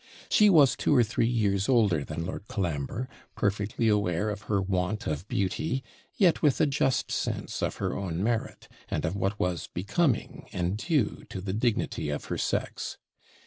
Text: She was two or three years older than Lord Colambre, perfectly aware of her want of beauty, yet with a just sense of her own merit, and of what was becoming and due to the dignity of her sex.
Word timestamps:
She 0.29 0.49
was 0.49 0.75
two 0.75 0.95
or 0.95 1.03
three 1.03 1.27
years 1.27 1.69
older 1.69 2.03
than 2.03 2.25
Lord 2.25 2.47
Colambre, 2.47 3.07
perfectly 3.35 3.87
aware 3.87 4.31
of 4.31 4.41
her 4.49 4.59
want 4.59 5.05
of 5.05 5.27
beauty, 5.27 5.83
yet 6.15 6.41
with 6.41 6.59
a 6.59 6.65
just 6.65 7.11
sense 7.11 7.61
of 7.61 7.75
her 7.75 7.95
own 7.95 8.23
merit, 8.23 8.67
and 8.89 9.05
of 9.05 9.15
what 9.15 9.39
was 9.39 9.67
becoming 9.67 10.49
and 10.51 10.75
due 10.75 11.25
to 11.29 11.39
the 11.39 11.53
dignity 11.53 12.09
of 12.09 12.25
her 12.25 12.37
sex. 12.39 12.97